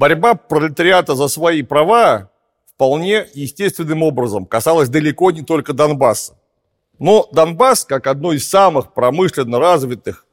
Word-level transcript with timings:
борьба 0.00 0.34
пролетариата 0.34 1.14
за 1.14 1.28
свои 1.28 1.62
права 1.62 2.30
вполне 2.74 3.26
естественным 3.34 4.02
образом 4.02 4.46
касалась 4.46 4.88
далеко 4.88 5.30
не 5.30 5.42
только 5.42 5.74
Донбасса. 5.74 6.38
Но 6.98 7.28
Донбасс, 7.32 7.84
как 7.84 8.06
одно 8.06 8.32
из 8.32 8.48
самых 8.48 8.94
промышленно 8.94 9.58
развитых 9.58 10.24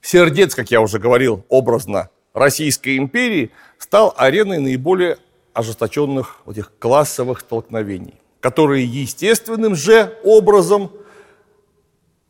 сердец, 0.00 0.54
как 0.54 0.70
я 0.70 0.80
уже 0.80 1.00
говорил, 1.00 1.44
образно 1.48 2.10
Российской 2.32 2.96
империи, 2.96 3.50
стал 3.78 4.14
ареной 4.16 4.60
наиболее 4.60 5.16
ожесточенных 5.52 6.36
этих 6.46 6.70
классовых 6.78 7.40
столкновений, 7.40 8.14
которые 8.38 8.86
естественным 8.86 9.74
же 9.74 10.16
образом 10.22 10.92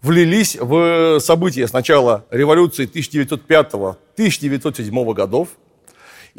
влились 0.00 0.56
в 0.58 1.20
события 1.20 1.68
сначала 1.68 2.24
революции 2.30 2.90
1905-1907 2.90 5.12
годов 5.12 5.48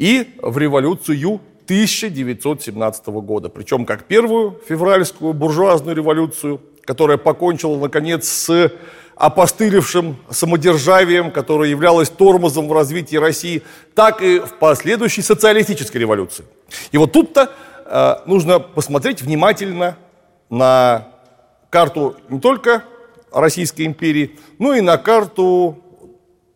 и 0.00 0.34
в 0.40 0.56
революцию 0.56 1.40
1917 1.64 3.06
года. 3.08 3.50
Причем 3.50 3.84
как 3.84 4.04
первую 4.04 4.58
февральскую 4.66 5.34
буржуазную 5.34 5.94
революцию, 5.94 6.62
которая 6.86 7.18
покончила, 7.18 7.76
наконец, 7.78 8.26
с 8.26 8.72
опостылевшим 9.14 10.16
самодержавием, 10.30 11.30
которое 11.30 11.68
являлось 11.68 12.08
тормозом 12.08 12.66
в 12.66 12.72
развитии 12.72 13.16
России, 13.16 13.62
так 13.94 14.22
и 14.22 14.40
в 14.40 14.54
последующей 14.54 15.20
социалистической 15.20 16.00
революции. 16.00 16.46
И 16.92 16.96
вот 16.96 17.12
тут-то 17.12 17.52
э, 17.84 18.14
нужно 18.24 18.58
посмотреть 18.58 19.20
внимательно 19.20 19.98
на 20.48 21.08
карту 21.68 22.16
не 22.30 22.40
только 22.40 22.84
Российской 23.30 23.84
империи, 23.84 24.38
но 24.58 24.72
и 24.72 24.80
на 24.80 24.96
карту 24.96 25.78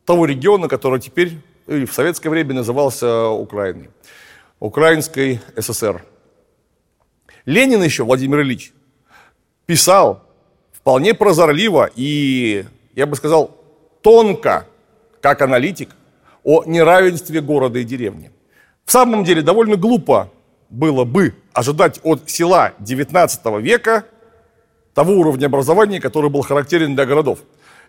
того 0.07 0.25
региона, 0.25 0.67
который 0.67 0.99
теперь 0.99 1.39
или 1.67 1.85
в 1.85 1.93
советское 1.93 2.31
время 2.31 2.55
назывался 2.55 3.29
Украиной, 3.29 3.91
Украинской 4.61 5.41
ССР. 5.57 6.05
Ленин 7.47 7.83
еще, 7.83 8.05
Владимир 8.05 8.41
Ильич, 8.41 8.73
писал 9.67 10.23
вполне 10.73 11.15
прозорливо 11.15 11.91
и, 11.95 12.65
я 12.95 13.07
бы 13.07 13.17
сказал, 13.17 13.57
тонко, 14.03 14.67
как 15.21 15.43
аналитик, 15.43 15.91
о 16.43 16.65
неравенстве 16.65 17.41
города 17.41 17.79
и 17.79 17.85
деревни. 17.85 18.31
В 18.85 18.93
самом 18.93 19.25
деле 19.25 19.41
довольно 19.41 19.77
глупо 19.77 20.31
было 20.69 21.05
бы 21.05 21.35
ожидать 21.53 22.01
от 22.03 22.29
села 22.29 22.75
XIX 22.81 23.61
века 23.63 24.05
того 24.93 25.15
уровня 25.15 25.47
образования, 25.47 26.01
который 26.01 26.29
был 26.29 26.43
характерен 26.43 26.95
для 26.95 27.07
городов. 27.07 27.41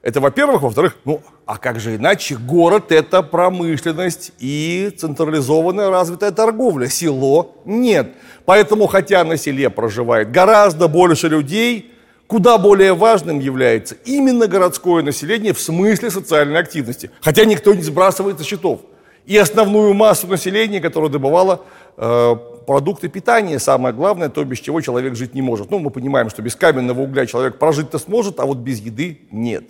Это, 0.06 0.22
во-первых. 0.22 0.61
Во-вторых, 0.61 0.98
ну, 1.03 1.20
а 1.48 1.58
как 1.58 1.80
же 1.80 1.95
иначе? 1.95 2.38
Город– 2.38 2.86
это 2.92 3.23
промышленность 3.23 4.34
и 4.38 4.94
централизованная 4.95 5.89
развитая 5.89 6.31
торговля. 6.31 6.88
Село– 6.88 7.56
нет. 7.66 8.14
Поэтому, 8.45 8.86
хотя 8.86 9.23
на 9.23 9.36
селе 9.36 9.72
проживает 9.72 10.30
гораздо 10.30 10.88
больше 10.88 11.28
людей, 11.28 11.92
куда 12.28 12.59
более 12.59 12.94
важным 12.94 13.39
является 13.39 13.95
именно 14.06 14.45
городское 14.45 15.02
население 15.02 15.53
в 15.53 15.59
смысле 15.59 16.12
социальной 16.12 16.59
активности. 16.59 17.09
Хотя 17.19 17.46
никто 17.46 17.74
не 17.74 17.81
сбрасывает 17.81 18.38
со 18.38 18.46
счетов. 18.46 18.81
И 19.25 19.35
основную 19.35 19.96
массу 19.96 20.28
населения, 20.28 20.81
которая 20.81 21.09
добывала 21.09 21.62
э, 21.97 22.35
продукты 22.68 23.08
питания, 23.08 23.58
самое 23.58 23.96
главное, 23.96 24.29
то, 24.29 24.44
без 24.44 24.59
чего 24.59 24.81
человек 24.81 25.16
жить 25.16 25.34
не 25.34 25.41
может. 25.41 25.72
Ну, 25.72 25.79
мы 25.79 25.90
понимаем, 25.90 26.29
что 26.29 26.44
без 26.44 26.56
каменного 26.56 27.02
угля 27.02 27.25
человек 27.25 27.58
прожить-то 27.58 27.97
сможет, 27.97 28.40
а 28.40 28.46
вот 28.46 28.58
без 28.58 28.79
еды 28.79 29.22
нет. 29.31 29.63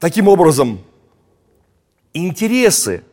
Таким 0.00 0.28
образом, 0.28 0.80
интересы 2.14 3.04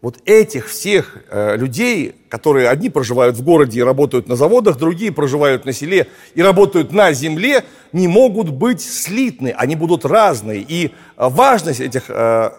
вот 0.00 0.16
этих 0.24 0.68
всех 0.68 1.18
э, 1.28 1.56
людей, 1.58 2.14
которые 2.30 2.70
одни 2.70 2.88
проживают 2.88 3.36
в 3.36 3.44
городе 3.44 3.80
и 3.80 3.82
работают 3.82 4.26
на 4.26 4.36
заводах, 4.36 4.78
другие 4.78 5.12
проживают 5.12 5.66
на 5.66 5.74
селе 5.74 6.06
и 6.34 6.42
работают 6.42 6.92
на 6.92 7.12
земле, 7.12 7.64
не 7.92 8.08
могут 8.08 8.48
быть 8.48 8.80
слитны, 8.80 9.54
они 9.54 9.76
будут 9.76 10.06
разные. 10.06 10.64
И 10.66 10.86
э, 10.86 10.90
важность 11.18 11.80
этих 11.80 12.04
э, 12.08 12.50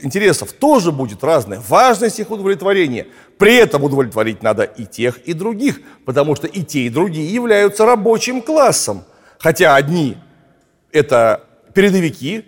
интересов 0.00 0.52
тоже 0.52 0.92
будет 0.92 1.24
разная, 1.24 1.60
важность 1.68 2.20
их 2.20 2.30
удовлетворения. 2.30 3.08
При 3.36 3.56
этом 3.56 3.82
удовлетворить 3.82 4.44
надо 4.44 4.62
и 4.62 4.86
тех, 4.86 5.18
и 5.26 5.32
других, 5.32 5.80
потому 6.04 6.36
что 6.36 6.46
и 6.46 6.62
те, 6.62 6.82
и 6.82 6.88
другие 6.88 7.34
являются 7.34 7.84
рабочим 7.84 8.40
классом. 8.40 9.02
Хотя 9.40 9.74
одни 9.74 10.16
это 10.92 11.42
передовики, 11.74 12.44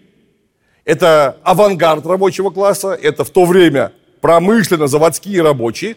это 0.86 1.36
авангард 1.42 2.06
рабочего 2.06 2.50
класса, 2.50 2.92
это 2.94 3.24
в 3.24 3.30
то 3.30 3.44
время 3.44 3.92
промышленно-заводские 4.22 5.42
рабочие, 5.42 5.96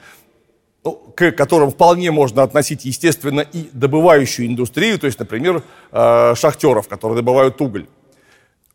ну, 0.83 0.93
к 1.15 1.31
которым 1.31 1.71
вполне 1.71 2.11
можно 2.11 2.43
относить, 2.43 2.83
естественно, 2.85 3.41
и 3.41 3.69
добывающую 3.71 4.47
индустрию, 4.47 4.99
то 4.99 5.05
есть, 5.05 5.19
например, 5.19 5.63
э, 5.91 6.33
шахтеров, 6.35 6.87
которые 6.87 7.17
добывают 7.17 7.61
уголь. 7.61 7.87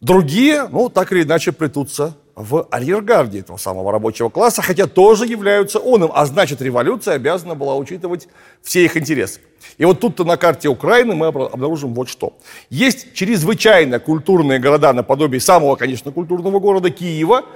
Другие, 0.05 0.69
ну, 0.71 0.91
так 0.91 1.13
или 1.13 1.23
иначе, 1.23 1.51
плетутся 1.51 2.15
в 2.37 2.67
арьергарде 2.71 3.39
этого 3.39 3.57
самого 3.57 3.91
рабочего 3.91 4.29
класса, 4.29 4.61
хотя 4.61 4.87
тоже 4.87 5.25
являются 5.25 5.79
оным, 5.79 6.11
а 6.15 6.27
значит, 6.27 6.61
революция 6.61 7.15
обязана 7.15 7.55
была 7.55 7.75
учитывать 7.75 8.29
все 8.61 8.85
их 8.85 8.99
интересы. 8.99 9.41
И 9.79 9.85
вот 9.87 10.01
тут-то 10.01 10.25
на 10.25 10.37
карте 10.37 10.69
Украины 10.69 11.15
мы 11.15 11.29
обнаружим 11.29 11.95
вот 11.95 12.11
что. 12.11 12.35
Есть 12.69 13.15
чрезвычайно 13.15 13.99
культурные 13.99 14.59
города 14.59 14.93
наподобие 14.93 15.41
самого, 15.41 15.75
конечно, 15.77 16.13
культурного 16.13 16.59
города 16.59 16.91
Киева, 16.91 17.47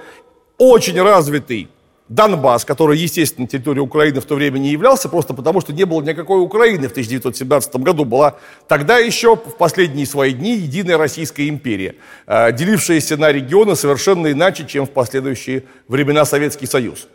очень 0.57 0.99
развитый 0.99 1.69
Донбасс, 2.09 2.65
который, 2.65 2.97
естественно, 2.97 3.47
территорией 3.47 3.83
Украины 3.83 4.19
в 4.19 4.25
то 4.25 4.33
время 4.33 4.57
не 4.57 4.71
являлся, 4.71 5.07
просто 5.09 5.35
потому 5.35 5.61
что 5.61 5.73
не 5.73 5.85
было 5.85 6.01
никакой 6.01 6.41
Украины 6.41 6.87
в 6.87 6.91
1917 6.91 7.75
году. 7.77 8.03
Была 8.03 8.35
тогда 8.67 8.97
еще 8.97 9.35
в 9.35 9.55
последние 9.57 10.07
свои 10.07 10.33
дни 10.33 10.57
единая 10.57 10.97
Российская 10.97 11.47
империя, 11.47 11.95
э, 12.25 12.51
делившаяся 12.51 13.15
на 13.15 13.31
регионы 13.31 13.75
совершенно 13.75 14.31
иначе, 14.31 14.65
чем 14.65 14.87
в 14.87 14.89
последующие 14.89 15.65
времена 15.87 16.25
Советский 16.25 16.65
Союз. 16.65 17.07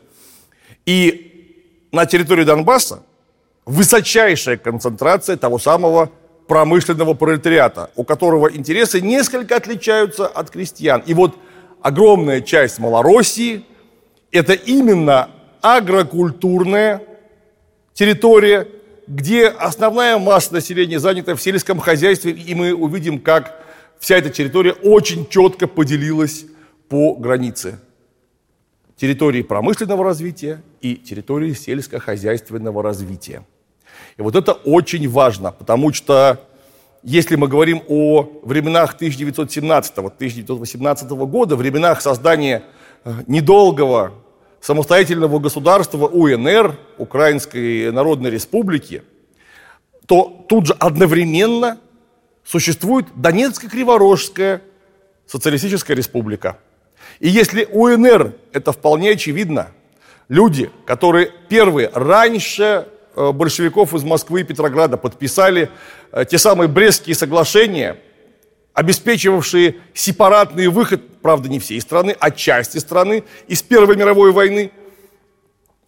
И 0.86 1.88
на 1.90 2.06
территории 2.06 2.44
Донбасса 2.44 3.02
высочайшая 3.66 4.58
концентрация 4.58 5.36
того 5.36 5.58
самого 5.58 6.12
промышленного 6.46 7.14
пролетариата, 7.14 7.90
у 7.96 8.04
которого 8.04 8.48
интересы 8.48 9.00
несколько 9.00 9.56
отличаются 9.56 10.28
от 10.28 10.50
крестьян. 10.50 11.02
И 11.04 11.14
вот 11.14 11.34
огромная 11.82 12.42
часть 12.42 12.78
Малороссии– 12.78 13.64
это 14.34 14.52
именно 14.52 15.30
агрокультурная 15.62 17.00
территория, 17.94 18.68
где 19.06 19.46
основная 19.46 20.18
масса 20.18 20.54
населения 20.54 20.98
занята 20.98 21.36
в 21.36 21.40
сельском 21.40 21.78
хозяйстве, 21.78 22.32
и 22.32 22.52
мы 22.54 22.74
увидим, 22.74 23.20
как 23.20 23.64
вся 24.00 24.16
эта 24.16 24.30
территория 24.30 24.72
очень 24.72 25.28
четко 25.28 25.68
поделилась 25.68 26.46
по 26.88 27.14
границе 27.14 27.78
территории 28.96 29.42
промышленного 29.42 30.02
развития 30.04 30.62
и 30.80 30.96
территории 30.96 31.52
сельскохозяйственного 31.52 32.82
развития. 32.82 33.46
И 34.16 34.22
вот 34.22 34.34
это 34.34 34.52
очень 34.52 35.08
важно, 35.08 35.52
потому 35.52 35.92
что 35.92 36.40
если 37.04 37.36
мы 37.36 37.46
говорим 37.48 37.82
о 37.88 38.28
временах 38.42 38.96
1917-1918 39.00 41.26
года, 41.26 41.54
временах 41.54 42.00
создания 42.00 42.64
э, 43.04 43.12
недолгого 43.26 44.23
самостоятельного 44.64 45.40
государства 45.40 46.06
УНР, 46.06 46.78
Украинской 46.96 47.92
Народной 47.92 48.30
Республики, 48.30 49.02
то 50.06 50.46
тут 50.48 50.68
же 50.68 50.76
одновременно 50.78 51.78
существует 52.46 53.06
Донецкая 53.14 53.68
Криворожская 53.68 54.62
социалистическая 55.26 55.94
республика. 55.94 56.56
И 57.20 57.28
если 57.28 57.68
УНР, 57.70 58.32
это 58.54 58.72
вполне 58.72 59.10
очевидно, 59.10 59.68
люди, 60.30 60.70
которые 60.86 61.30
первые, 61.50 61.90
раньше 61.92 62.88
э, 63.16 63.32
большевиков 63.32 63.92
из 63.92 64.02
Москвы 64.02 64.40
и 64.40 64.44
Петрограда 64.44 64.96
подписали 64.96 65.68
э, 66.10 66.24
те 66.24 66.38
самые 66.38 66.68
Брестские 66.68 67.14
соглашения– 67.14 67.98
обеспечивавшие 68.74 69.76
сепаратный 69.94 70.66
выход, 70.66 71.00
правда, 71.22 71.48
не 71.48 71.60
всей 71.60 71.80
страны, 71.80 72.14
а 72.18 72.30
части 72.30 72.78
страны 72.78 73.22
из 73.46 73.62
Первой 73.62 73.96
мировой 73.96 74.32
войны, 74.32 74.72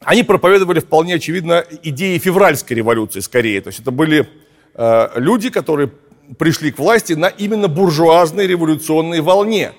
они 0.00 0.22
проповедовали 0.22 0.78
вполне 0.78 1.16
очевидно 1.16 1.64
идеи 1.82 2.18
февральской 2.18 2.76
революции 2.76 3.20
скорее. 3.20 3.60
То 3.60 3.68
есть 3.68 3.80
это 3.80 3.90
были 3.90 4.28
э, 4.74 5.08
люди, 5.16 5.50
которые 5.50 5.90
пришли 6.38 6.70
к 6.70 6.78
власти 6.78 7.14
на 7.14 7.26
именно 7.26 7.66
буржуазной 7.66 8.46
революционной 8.46 9.20
волне. 9.20 9.72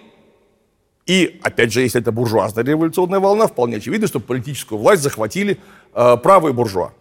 И, 1.06 1.40
опять 1.44 1.72
же, 1.72 1.82
если 1.82 2.02
это 2.02 2.12
буржуазная 2.12 2.66
революционная 2.66 3.22
волна, 3.22 3.48
вполне 3.48 3.78
очевидно, 3.78 4.08
что 4.08 4.20
политическую 4.20 4.80
власть 4.80 5.02
захватили 5.02 5.58
э, 5.94 6.18
правые 6.18 6.54
буржуа. 6.54 6.92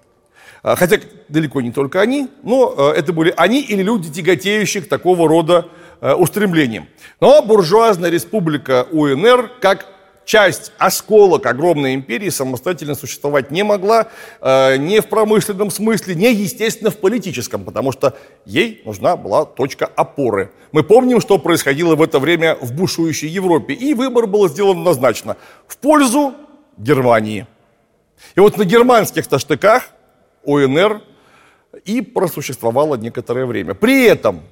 Э, 0.67 0.75
хотя 0.77 0.99
далеко 1.29 1.63
не 1.63 1.73
только 1.73 2.03
они, 2.03 2.29
но 2.43 2.75
э, 2.77 2.99
это 2.99 3.15
были 3.15 3.33
они 3.39 3.63
или 3.63 3.83
люди, 3.83 4.13
тяготеющие 4.13 4.83
к 4.83 4.89
такого 4.89 5.27
рода 5.27 5.67
Э, 6.03 6.13
устремлениям. 6.13 6.89
Но 7.21 7.41
буржуазная 7.41 8.11
республика 8.11 8.87
УНР, 8.93 9.51
как 9.63 9.87
часть, 10.27 10.73
осколок 10.77 11.47
огромной 11.47 11.95
империи 11.95 12.29
самостоятельно 12.29 12.95
существовать 12.95 13.51
не 13.51 13.63
могла, 13.63 14.09
не 14.43 15.01
в 15.01 15.07
промышленном 15.07 15.71
смысле, 15.71 16.17
не, 16.17 16.35
естественно, 16.35 16.91
в 16.91 16.97
политическом, 16.97 17.65
потому 17.65 17.93
что 17.93 18.15
ей 18.45 18.83
нужна 18.85 19.17
была 19.17 19.45
точка 19.45 19.87
опоры. 19.87 20.51
Мы 20.73 20.83
помним, 20.83 21.21
что 21.21 21.39
происходило 21.39 21.95
в 21.95 22.03
это 22.03 22.19
время 22.19 22.57
в 22.61 22.73
бушующей 22.73 23.29
Европе, 23.29 23.73
и 23.73 23.95
выбор 23.95 24.27
был 24.27 24.49
сделан 24.49 24.79
однозначно 24.79 25.37
в 25.67 25.79
пользу 25.79 26.35
Германии. 26.77 27.47
И 28.35 28.41
вот 28.41 28.59
на 28.59 28.65
германских-то 28.65 29.39
штыках 29.39 29.85
ОНР 30.47 31.03
и 31.85 32.01
просуществовала 32.01 32.97
некоторое 32.97 33.47
время. 33.47 33.75
При 33.75 34.05
этом 34.05 34.43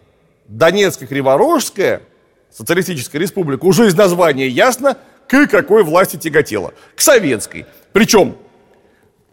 Донецкая 0.47 1.09
Криворожская 1.09 2.03
социалистическая 2.51 3.19
республика 3.19 3.65
уже 3.65 3.87
из 3.87 3.95
названия 3.95 4.49
ясно– 4.49 4.99
к 5.27 5.47
какой 5.47 5.83
власти 5.83 6.17
тяготела? 6.17 6.75
К 6.95 7.01
советской. 7.01 7.67
Причем, 7.93 8.37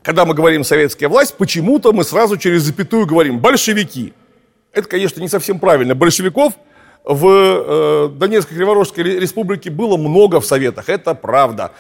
когда 0.04 0.26
мы 0.26 0.34
говорим 0.34 0.64
«советская 0.64 1.10
власть», 1.10 1.36
почему-то 1.38 1.94
мы 1.94 2.04
сразу 2.04 2.38
через 2.38 2.64
запятую 2.64 3.06
говорим 3.06 3.40
«большевики». 3.40 4.14
Это, 4.74 4.88
конечно, 4.88 5.20
не 5.20 5.28
совсем 5.28 5.60
правильно. 5.60 5.96
Большевиков 5.96 6.54
в 7.04 7.28
э, 7.28 8.10
Донецкой 8.16 8.58
Криворожской 8.58 9.04
республике 9.04 9.70
было 9.70 9.98
много 9.98 10.40
в 10.40 10.46
Советах, 10.46 10.88
это 10.88 11.14
правда. 11.14 11.72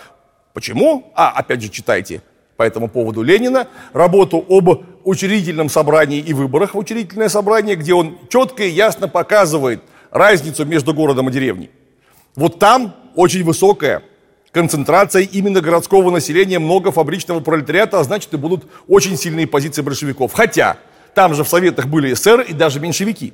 Почему? 0.53 1.11
А, 1.15 1.31
опять 1.31 1.61
же, 1.61 1.69
читайте 1.69 2.21
по 2.61 2.63
этому 2.63 2.89
поводу 2.89 3.23
Ленина, 3.23 3.67
работу 3.91 4.45
об 4.47 4.83
учредительном 5.03 5.67
собрании 5.67 6.19
и 6.19 6.31
выборах 6.31 6.75
в 6.75 6.77
учредительное 6.77 7.27
собрание, 7.27 7.75
где 7.75 7.95
он 7.95 8.19
четко 8.29 8.63
и 8.63 8.69
ясно 8.69 9.07
показывает 9.07 9.81
разницу 10.11 10.63
между 10.63 10.93
городом 10.93 11.29
и 11.29 11.31
деревней. 11.31 11.71
Вот 12.35 12.59
там 12.59 12.93
очень 13.15 13.43
высокая 13.43 14.03
концентрация 14.51 15.23
именно 15.23 15.59
городского 15.59 16.11
населения, 16.11 16.59
много 16.59 16.91
фабричного 16.91 17.39
пролетариата, 17.39 17.99
а 17.99 18.03
значит 18.03 18.31
и 18.31 18.37
будут 18.37 18.65
очень 18.87 19.17
сильные 19.17 19.47
позиции 19.47 19.81
большевиков. 19.81 20.31
Хотя 20.31 20.77
там 21.15 21.33
же 21.33 21.43
в 21.43 21.47
Советах 21.47 21.87
были 21.87 22.13
эсеры 22.13 22.43
и 22.43 22.53
даже 22.53 22.79
меньшевики. 22.79 23.33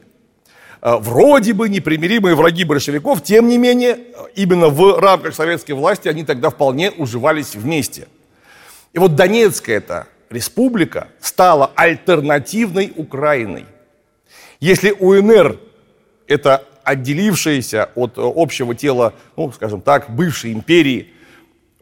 А, 0.79 0.99
вроде 0.99 1.51
бы 1.51 1.67
непримиримые 1.67 2.33
враги 2.33 2.63
большевиков, 2.63 3.21
тем 3.23 3.49
не 3.49 3.57
менее, 3.57 3.97
именно 4.35 4.69
в 4.69 4.97
рамках 5.01 5.35
советской 5.35 5.73
власти 5.73 6.07
они 6.07 6.23
тогда 6.23 6.49
вполне 6.49 6.91
уживались 6.91 7.55
вместе. 7.55 8.07
И 8.97 8.99
вот 8.99 9.13
Донецкая 9.13 9.77
эта 9.77 10.07
республика 10.31 11.09
стала 11.21 11.71
альтернативной 11.75 12.91
Украиной. 12.95 13.65
Если 14.59 14.89
УНР 14.89 15.59
это 16.25 16.63
отделившаяся 16.83 17.91
от 17.93 18.17
э, 18.17 18.21
общего 18.23 18.73
тела, 18.73 19.13
ну, 19.35 19.51
скажем 19.51 19.81
так, 19.81 20.09
бывшей 20.09 20.51
империи, 20.51 21.13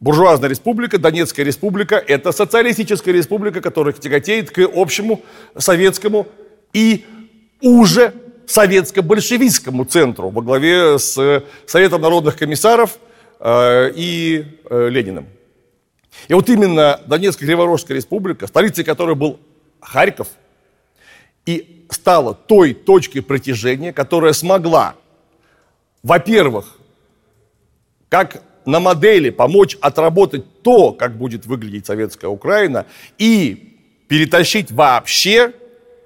буржуазная 0.02 0.50
республика, 0.50 0.98
Донецкая 0.98 1.46
республика, 1.46 1.96
это 1.96 2.34
социалистическая 2.34 3.14
республика, 3.14 3.62
которая 3.62 3.94
тяготеет 3.94 4.52
к 4.52 4.70
общему 4.76 5.22
советскому 5.58 6.28
и 6.74 7.06
уже 7.62 8.12
советско-большевистскому 8.46 9.86
центру 9.86 10.32
во 10.32 10.42
главе 10.42 11.00
с 11.00 11.46
Советом 11.66 12.02
народных 12.02 12.36
комиссаров 12.36 12.98
э, 13.40 13.94
и 13.96 14.60
э, 14.70 14.90
Лениным. 14.90 15.28
И 16.28 16.34
вот 16.34 16.50
именно 16.50 17.02
Донецкая 17.06 17.48
Криворожская 17.48 17.98
республика, 17.98 18.48
столицей 18.48 18.84
которой 18.84 19.16
был 19.16 19.40
Харьков, 19.80 20.30
и 21.46 21.86
стала 21.90 22.34
той 22.34 22.74
точкой 22.74 23.22
притяжения, 23.22 23.94
которая 23.94 24.34
смогла, 24.34 24.96
во-первых, 26.02 26.78
как 28.10 28.42
на 28.66 28.80
модели 28.80 29.30
помочь 29.30 29.78
отработать 29.80 30.64
то, 30.64 30.92
как 30.92 31.18
будет 31.18 31.46
выглядеть 31.46 31.86
советская 31.86 32.30
Украина, 32.30 32.86
и 33.18 33.78
перетащить 34.08 34.72
вообще 34.72 35.54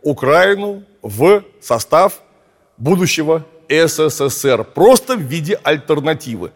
Украину 0.02 0.84
в 1.02 1.44
состав 1.62 2.22
будущего 2.78 3.46
СССР, 3.70 4.64
просто 4.64 5.16
в 5.16 5.22
виде 5.22 5.60
альтернативы. 5.64 6.52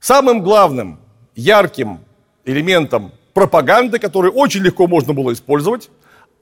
Самым 0.00 0.42
главным, 0.42 0.98
ярким 1.34 2.00
элементом 2.44 3.12
пропаганды, 3.34 3.98
который 3.98 4.30
очень 4.30 4.62
легко 4.62 4.86
можно 4.86 5.12
было 5.12 5.32
использовать, 5.32 5.90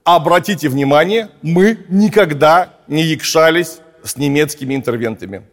Обратите 0.03 0.69
внимание, 0.69 1.29
мы 1.41 1.85
никогда 1.89 2.73
не 2.87 3.03
якшались 3.03 3.79
с 4.03 4.17
немецкими 4.17 4.73
интервентами. 4.73 5.43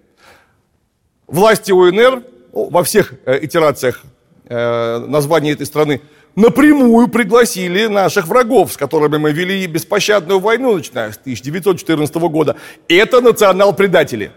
Власти 1.26 1.72
УНР 1.72 2.22
ну, 2.54 2.70
во 2.70 2.82
всех 2.84 3.12
э, 3.26 3.44
итерациях 3.44 4.02
э, 4.48 4.98
названия 5.06 5.50
этой 5.50 5.66
страны 5.66 6.00
напрямую 6.36 7.08
пригласили 7.08 7.86
наших 7.86 8.28
врагов, 8.28 8.72
с 8.72 8.76
которыми 8.76 9.18
мы 9.18 9.32
вели 9.32 9.66
беспощадную 9.66 10.38
войну, 10.38 10.76
начиная 10.76 11.12
с 11.12 11.18
1914 11.18 12.14
года. 12.16 12.56
Это 12.88 13.20
национал-предатели. 13.20 14.30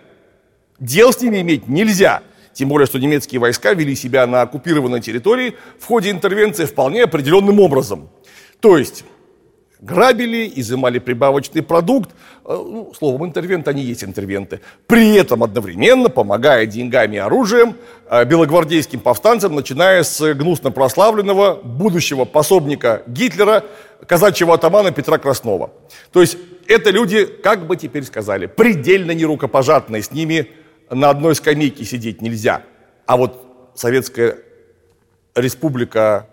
Дел 0.80 1.14
с 1.14 1.22
ними 1.22 1.42
иметь 1.42 1.68
нельзя. 1.68 2.24
Тем 2.60 2.68
более, 2.68 2.88
что 2.88 3.00
немецкие 3.00 3.40
войска 3.40 3.72
вели 3.72 3.96
себя 3.96 4.28
на 4.28 4.42
оккупированной 4.42 5.00
территории 5.00 5.56
в 5.80 5.86
ходе 5.86 6.12
интервенции 6.12 6.66
вполне 6.66 7.04
определенным 7.04 7.62
образом. 7.62 8.10
То 8.60 8.78
есть 8.78 9.06
грабили, 9.80 10.52
изымали 10.58 11.00
прибавочный 11.00 11.64
продукт. 11.64 12.10
Э, 12.44 12.50
ну, 12.50 12.92
словом, 12.98 13.28
интервенты, 13.28 13.70
они 13.70 13.82
есть 13.82 14.04
интервенты. 14.04 14.60
При 14.88 15.16
этом 15.16 15.42
одновременно 15.42 16.10
помогая 16.10 16.66
деньгами 16.66 17.16
и 17.16 17.20
оружием 17.20 17.78
э, 18.10 18.26
белогвардейским 18.26 19.00
повстанцам, 19.00 19.56
начиная 19.56 20.04
с 20.04 20.34
гнусно 20.34 20.70
прославленного 20.72 21.62
будущего 21.64 22.26
пособника 22.26 23.04
Гитлера, 23.08 23.64
казачьего 24.06 24.56
атамана 24.56 24.92
Петра 24.92 25.18
Краснова. 25.18 25.72
То 26.12 26.20
есть 26.20 26.38
это 26.68 26.90
люди, 26.90 27.24
как 27.24 27.68
бы 27.68 27.78
теперь 27.78 28.04
сказали, 28.04 28.48
предельно 28.48 29.12
нерукопожатные, 29.12 30.04
с 30.04 30.12
ними 30.12 30.50
на 30.90 31.10
одной 31.10 31.36
скамейке 31.36 31.86
сидеть 31.86 32.22
нельзя. 32.22 32.64
А 33.06 33.18
вот 33.18 33.72
Советская 33.76 34.38
Республика 35.36 36.28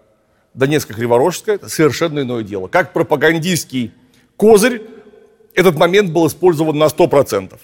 Донецко-Криворожская, 0.55 1.57
это 1.57 1.69
совершенно 1.69 2.21
иное 2.21 2.43
дело. 2.43 2.69
Как 2.69 2.93
пропагандистский 2.93 3.93
козырь 4.37 4.83
этот 5.55 5.77
момент 5.77 6.11
был 6.11 6.27
использован 6.27 6.77
на 6.79 6.85
100%. 6.85 7.55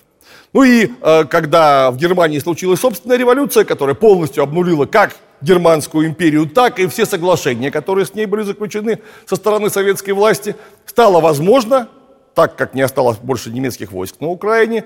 Ну 0.53 0.63
и 0.63 0.91
э, 1.01 1.25
когда 1.25 1.91
в 1.91 1.97
Германии 1.97 2.39
случилась 2.39 2.81
собственная 2.81 3.17
революция, 3.17 3.65
которая 3.65 3.95
полностью 3.95 4.43
обнулила 4.43 4.87
как 4.87 5.17
Германскую 5.41 6.07
империю, 6.07 6.49
так 6.49 6.79
и 6.79 6.87
все 6.87 7.07
соглашения, 7.07 7.71
которые 7.71 8.07
с 8.07 8.15
ней 8.15 8.27
были 8.27 8.43
заключены 8.43 9.01
со 9.27 9.37
стороны 9.37 9.71
советской 9.71 10.11
власти, 10.11 10.55
стало 10.87 11.21
возможно, 11.21 11.89
так 12.35 12.57
как 12.57 12.75
не 12.75 12.83
осталось 12.83 13.19
больше 13.19 13.51
немецких 13.51 13.93
войск 13.93 14.21
на 14.21 14.29
Украине, 14.29 14.85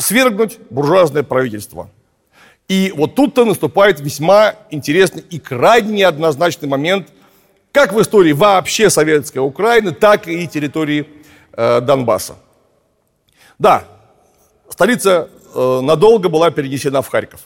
свергнуть 0.00 0.58
буржуазное 0.70 1.22
правительство. 1.22 1.90
И 2.68 2.92
вот 2.96 3.14
тут-то 3.14 3.44
наступает 3.44 4.00
весьма 4.00 4.54
интересный 4.70 5.24
и 5.28 5.38
крайне 5.38 5.98
неоднозначный 5.98 6.68
момент, 6.68 7.08
как 7.72 7.92
в 7.92 8.00
истории 8.00 8.32
вообще 8.32 8.90
советской 8.90 9.38
Украины, 9.38 9.92
так 9.92 10.28
и 10.28 10.46
территории 10.46 11.06
э, 11.52 11.80
Донбасса. 11.80 12.36
Да, 13.58 13.84
столица 14.68 15.28
э, 15.54 15.80
надолго 15.82 16.28
была 16.28 16.50
перенесена 16.50 17.02
в 17.02 17.08
Харьков. 17.08 17.40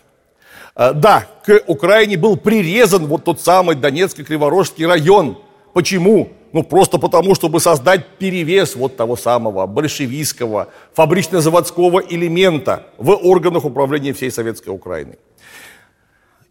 Э, 0.77 0.93
да, 0.93 1.27
к 1.45 1.61
Украине 1.67 2.17
был 2.17 2.37
прирезан 2.37 3.07
вот 3.07 3.25
тот 3.25 3.41
самый 3.41 3.77
Донецко-Криворожский 3.77 4.87
район. 4.87 5.39
Почему? 5.73 6.31
Ну, 6.55 6.63
просто 6.63 6.99
потому, 6.99 7.35
чтобы 7.35 7.59
создать 7.59 8.07
перевес 8.17 8.77
вот 8.77 8.97
того 8.97 9.17
самого 9.17 9.67
большевистского, 9.67 10.69
фабрично-заводского 10.95 12.01
элемента 12.09 12.87
в 12.97 13.11
органах 13.11 13.65
управления 13.65 14.13
всей 14.13 14.31
советской 14.31 14.69
Украины. 14.69 15.19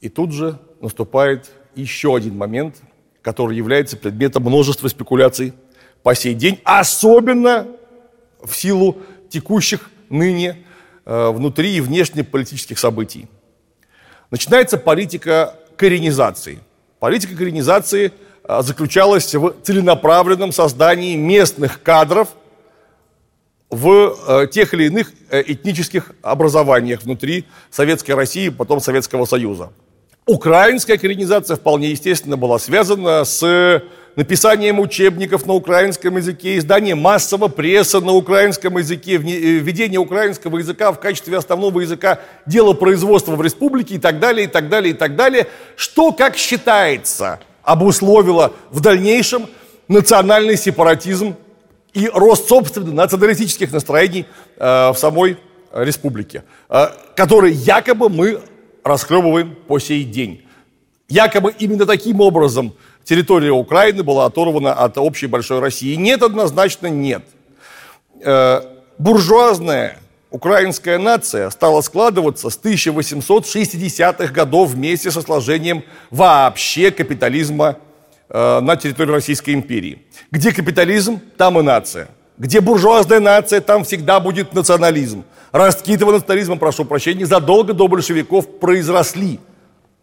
И 0.02 0.10
тут 0.10 0.34
же 0.34 0.60
наступает 0.82 1.50
еще 1.74 2.14
один 2.18 2.36
момент, 2.36 2.82
который 3.22 3.56
является 3.56 3.96
предметом 3.96 4.44
множества 4.44 4.90
спекуляций 4.90 5.54
по 6.04 6.14
сей 6.16 6.34
день, 6.34 6.60
особенно 6.66 7.68
в 8.44 8.54
силу 8.58 8.98
текущих 9.30 9.90
ныне 10.10 10.66
э, 11.06 11.30
внутри 11.30 11.78
и 11.78 11.80
внешне 11.80 12.26
политических 12.26 12.78
событий. 12.78 13.30
Начинается 14.32 14.78
политика 14.78 15.56
коренизации. 15.78 16.60
Политика 17.00 17.38
коренизации– 17.38 18.12
заключалась 18.48 19.34
в 19.34 19.54
целенаправленном 19.64 20.52
создании 20.52 21.16
местных 21.16 21.82
кадров 21.82 22.30
в 23.70 24.16
э, 24.28 24.48
тех 24.48 24.74
или 24.74 24.86
иных 24.86 25.12
э, 25.30 25.44
этнических 25.48 26.12
образованиях 26.22 27.04
внутри 27.04 27.46
Советской 27.72 28.12
России, 28.12 28.50
потом 28.50 28.80
Советского 28.80 29.26
Союза. 29.26 29.72
Украинская 30.26 30.98
коренизация 30.98 31.58
вполне 31.58 31.90
естественно 31.90 32.38
была 32.38 32.60
связана 32.60 33.26
с 33.26 33.84
написанием 34.16 34.80
учебников 34.80 35.46
на 35.46 35.54
украинском 35.54 36.16
языке, 36.18 36.58
изданием 36.58 37.00
массового 37.00 37.48
пресса 37.48 38.00
на 38.00 38.14
украинском 38.14 38.78
языке, 38.78 39.18
введение 39.18 40.00
украинского 40.00 40.60
языка 40.60 40.92
в 40.92 41.00
качестве 41.00 41.38
основного 41.38 41.82
языка 41.82 42.20
дела 42.46 42.74
производства 42.74 43.36
в 43.36 43.42
республике 43.42 43.96
и 43.96 44.00
так 44.00 44.20
далее, 44.20 44.46
и 44.46 44.48
так 44.48 44.70
далее, 44.70 44.94
и 44.94 44.98
так 44.98 45.16
далее, 45.16 45.48
что, 45.76 46.12
как 46.12 46.38
считается, 46.38 47.40
обусловило 47.63 48.53
в 48.70 48.82
дальнейшем 48.82 49.48
национальный 49.88 50.58
сепаратизм 50.58 51.36
и 51.93 52.10
рост 52.13 52.48
собственных 52.48 52.93
националистических 52.93 53.72
настроений 53.72 54.25
э, 54.58 54.89
в 54.91 54.96
самой 54.96 55.38
республике, 55.74 56.43
э, 56.70 56.88
который 57.15 57.51
якобы 57.51 58.10
мы 58.10 58.39
расхлебываем 58.84 59.55
по 59.67 59.79
сей 59.79 60.03
день. 60.03 60.46
Якобы 61.08 61.53
именно 61.58 61.86
таким 61.86 62.22
образом 62.22 62.74
территория 63.03 63.51
Украины 63.51 64.03
была 64.03 64.25
оторвана 64.25 64.74
от 64.74 64.98
общей 64.98 65.27
большой 65.27 65.60
России. 65.60 65.96
Нет, 65.96 66.24
однозначно 66.24 66.88
нет. 66.88 67.24
Э, 68.22 68.62
буржуазная 68.98 70.00
украинская 70.34 70.98
нация 70.98 71.50
стала 71.52 71.82
складываться 71.82 72.50
с 72.50 72.60
1860-х 72.60 74.34
годов 74.34 74.72
вместе 74.72 75.12
со 75.12 75.22
сложением 75.22 75.84
вообще 76.10 76.90
капитализма 76.90 77.78
э, 78.30 78.60
на 78.60 78.75
территории 78.75 79.12
Российской 79.12 79.54
империи. 79.54 80.02
Где 80.32 80.52
капитализм, 80.52 81.22
там 81.38 81.60
и 81.60 81.62
нация. 81.62 82.10
Где 82.40 82.62
буржуазная 82.62 83.20
нация, 83.20 83.62
там 83.62 83.84
всегда 83.84 84.20
будет 84.20 84.56
национализм. 84.56 85.24
Ростки 85.52 85.94
этого 85.94 86.12
национализма, 86.13 86.58
прошу 86.58 86.84
прощения, 86.84 87.28
задолго 87.28 87.74
до 87.74 87.88
большевиков 87.88 88.60
произросли. 88.60 89.40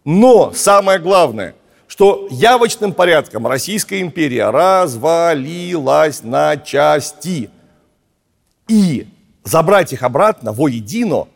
Но 0.05 0.53
самое 0.55 1.01
главное, 1.01 1.57
что 1.89 2.29
явочным 2.31 2.93
порядком 2.93 3.49
Российская 3.49 4.01
империя 4.01 4.51
развалилась 4.51 6.23
на 6.23 6.57
части. 6.57 7.51
И 8.69 9.09
забрать 9.45 9.93
их 9.93 10.03
обратно 10.03 10.53
воедино 10.53 11.29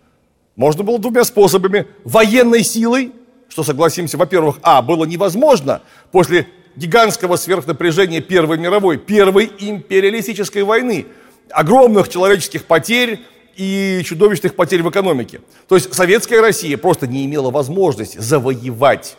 можно 0.56 0.84
было 0.84 0.98
двумя 0.98 1.24
способами. 1.24 1.86
Военной 2.04 2.62
силой, 2.62 3.12
что, 3.48 3.62
согласимся, 3.62 4.16
во-первых, 4.16 4.58
а, 4.62 4.82
было 4.82 5.04
невозможно 5.04 5.82
после 6.12 6.46
гигантского 6.76 7.36
сверхнапряжения 7.36 8.20
Первой 8.20 8.58
мировой, 8.58 8.98
Первой 8.98 9.50
империалистической 9.58 10.62
войны, 10.62 11.06
огромных 11.50 12.08
человеческих 12.08 12.64
потерь 12.64 13.20
и 13.56 14.02
чудовищных 14.04 14.54
потерь 14.56 14.82
в 14.82 14.90
экономике. 14.90 15.40
То 15.68 15.76
есть 15.76 15.92
советская 15.94 16.40
Россия 16.40 16.76
просто 16.76 17.06
не 17.06 17.24
имела 17.24 17.50
возможности 17.50 18.18
завоевать 18.18 19.16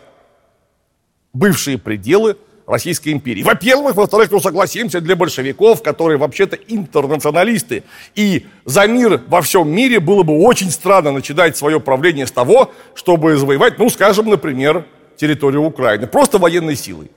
бывшие 1.32 1.78
пределы 1.78 2.36
Российской 2.66 3.10
империи. 3.10 3.42
Во-первых, 3.44 3.94
во-вторых, 3.94 4.30
ну 4.32 4.40
согласимся, 4.40 5.00
для 5.00 5.14
большевиков, 5.14 5.82
которые 5.82 6.18
вообще-то 6.18 6.56
интернационалисты, 6.56 7.84
и 8.16 8.46
за 8.64 8.88
мир 8.88 9.22
во 9.28 9.40
всем 9.40 9.70
мире 9.70 10.00
было 10.00 10.24
бы 10.24 10.36
очень 10.42 10.72
странно 10.72 11.12
начинать 11.12 11.56
свое 11.56 11.78
правление 11.78 12.26
с 12.26 12.32
того, 12.32 12.72
чтобы 12.94 13.36
завоевать, 13.36 13.78
ну, 13.78 13.88
скажем, 13.88 14.28
например, 14.28 14.84
территорию 15.16 15.62
Украины, 15.62 16.08
просто 16.08 16.38
военной 16.38 16.74
силой. 16.74 17.10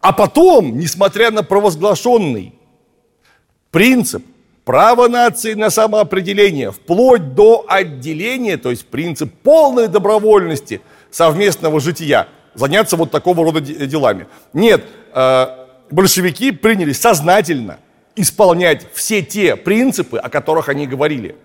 А 0.00 0.12
потом, 0.12 0.76
несмотря 0.76 1.30
на 1.30 1.44
провозглашенный 1.44 2.54
принцип 3.70 4.24
права 4.64 5.08
нации 5.08 5.54
на 5.54 5.70
самоопределение, 5.70 6.72
вплоть 6.72 7.34
до 7.34 7.64
отделения, 7.68 8.56
то 8.56 8.70
есть 8.70 8.86
принцип 8.86 9.32
полной 9.42 9.86
добровольности 9.86 10.80
совместного 11.12 11.78
жития– 11.78 12.26
заняться 12.58 12.96
вот 12.96 13.10
такого 13.10 13.44
рода 13.44 13.60
делами. 13.60 14.26
Нет, 14.52 14.84
э, 15.14 15.46
большевики 15.90 16.52
приняли 16.52 16.92
сознательно 16.92 17.78
исполнять 18.16 18.86
все 18.92 19.22
те 19.22 19.56
принципы, 19.56 20.18
о 20.18 20.28
которых 20.28 20.68
они 20.68 20.86
говорили. 20.86 21.36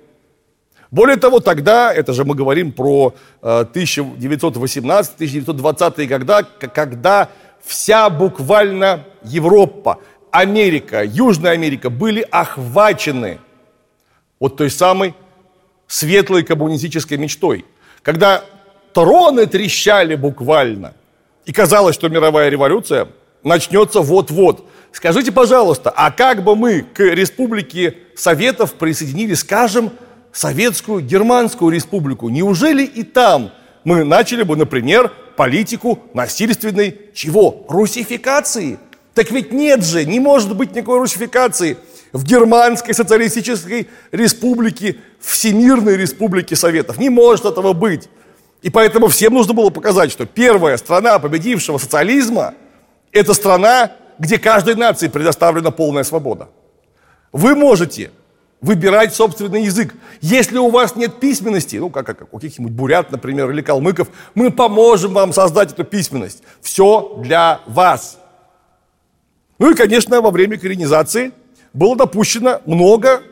Более 0.90 1.16
того, 1.18 1.40
тогда, 1.40 1.94
это 1.94 2.14
же 2.14 2.26
мы 2.26 2.36
говорим 2.36 2.72
про 2.72 3.16
1918-1920 3.42 6.06
года, 6.06 6.44
когда 6.44 7.30
вся 7.64 8.10
буквально 8.12 9.06
Европа, 9.24 9.98
Америка, 10.32 11.04
Южная 11.04 11.54
Америка 11.54 11.90
были 11.90 12.22
охвачены 12.30 13.40
вот 14.40 14.58
той 14.58 14.70
самой 14.70 15.16
светлой 15.88 16.44
коммунистической 16.44 17.18
мечтой. 17.18 17.66
Когда 18.04 18.44
троны 18.94 19.48
трещали 19.48 20.14
буквально– 20.16 20.94
и 21.46 21.52
казалось, 21.52 21.96
что 21.96 22.10
мировая 22.10 22.50
революция 22.50 23.08
начнется 23.44 24.00
вот-вот. 24.02 24.68
Скажите, 24.92 25.32
пожалуйста, 25.32 25.92
а 25.96 26.12
как 26.12 26.44
бы 26.44 26.56
мы 26.56 26.82
к 26.82 27.00
республике 27.00 27.98
Советов 28.16 28.74
присоединили, 28.74 29.34
скажем, 29.34 29.92
Советскую 30.32 31.02
Германскую 31.02 31.72
республику? 31.72 32.30
Неужели 32.30 32.84
и 32.84 33.04
там 33.04 33.52
мы 33.84 34.04
начали 34.04 34.44
бы, 34.44 34.56
например, 34.56 35.12
политику 35.36 36.00
насильственной 36.14 36.98
чего? 37.14 37.66
Русификации? 37.68 38.80
Так 39.14 39.30
ведь 39.32 39.52
нет 39.52 39.84
же, 39.84 40.06
не 40.06 40.20
может 40.20 40.56
быть 40.56 40.76
никакой 40.76 41.00
русификации 41.00 41.78
в 42.14 42.24
Германской 42.24 42.94
социалистической 42.94 43.90
республике, 44.12 44.98
Всемирной 45.20 45.98
республике 45.98 46.56
Советов. 46.56 46.98
Не 46.98 47.10
может 47.10 47.46
этого 47.46 47.74
быть. 47.74 48.10
И 48.64 48.70
поэтому 48.70 49.10
всем 49.10 49.34
нужно 49.34 49.54
было 49.54 49.70
показать, 49.70 50.10
что 50.10 50.26
первая 50.26 50.78
страна 50.78 51.20
победившего 51.20 51.78
социализма– 51.78 52.54
это 53.12 53.34
страна, 53.34 53.92
где 54.18 54.40
каждой 54.40 54.76
нации 54.76 55.10
предоставлена 55.10 55.70
полная 55.70 56.06
свобода. 56.06 56.48
Вы 57.34 57.56
можете 57.56 58.12
выбирать 58.62 59.14
собственный 59.14 59.64
язык. 59.64 59.94
Если 60.22 60.58
у 60.58 60.70
вас 60.70 60.96
нет 60.96 61.20
письменности, 61.20 61.76
ну, 61.76 61.90
как, 61.90 62.06
как 62.06 62.34
у 62.34 62.38
каких-нибудь 62.40 62.72
бурят, 62.72 63.12
например, 63.12 63.52
или 63.52 63.62
калмыков, 63.62 64.08
мы 64.34 64.50
поможем 64.50 65.14
вам 65.14 65.34
создать 65.34 65.74
эту 65.74 65.84
письменность. 65.84 66.42
Все 66.62 67.18
для 67.22 67.60
вас. 67.68 68.18
Ну 69.60 69.72
и, 69.72 69.76
конечно, 69.76 70.22
во 70.22 70.32
время 70.32 70.58
коренизации 70.58 71.34
было 71.74 71.98
допущено 71.98 72.62
много 72.66 73.24